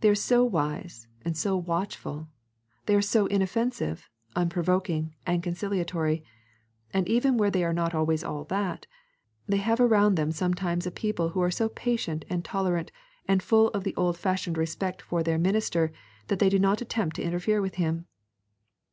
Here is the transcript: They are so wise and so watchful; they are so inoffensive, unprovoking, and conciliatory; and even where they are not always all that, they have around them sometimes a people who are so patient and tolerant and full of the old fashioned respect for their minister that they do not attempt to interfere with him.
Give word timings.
They 0.00 0.08
are 0.08 0.14
so 0.14 0.44
wise 0.44 1.08
and 1.24 1.36
so 1.36 1.56
watchful; 1.56 2.28
they 2.84 2.94
are 2.94 3.02
so 3.02 3.26
inoffensive, 3.26 4.08
unprovoking, 4.36 5.16
and 5.26 5.42
conciliatory; 5.42 6.22
and 6.94 7.08
even 7.08 7.36
where 7.36 7.50
they 7.50 7.64
are 7.64 7.72
not 7.72 7.92
always 7.92 8.22
all 8.22 8.44
that, 8.44 8.86
they 9.48 9.56
have 9.56 9.80
around 9.80 10.14
them 10.14 10.30
sometimes 10.30 10.86
a 10.86 10.92
people 10.92 11.30
who 11.30 11.42
are 11.42 11.50
so 11.50 11.68
patient 11.68 12.24
and 12.30 12.44
tolerant 12.44 12.92
and 13.26 13.42
full 13.42 13.70
of 13.70 13.82
the 13.82 13.96
old 13.96 14.16
fashioned 14.16 14.56
respect 14.56 15.02
for 15.02 15.24
their 15.24 15.36
minister 15.36 15.90
that 16.28 16.38
they 16.38 16.48
do 16.48 16.60
not 16.60 16.80
attempt 16.80 17.16
to 17.16 17.22
interfere 17.24 17.60
with 17.60 17.74
him. 17.74 18.06